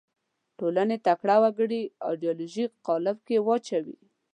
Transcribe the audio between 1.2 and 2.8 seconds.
وګړي ایدیالوژیک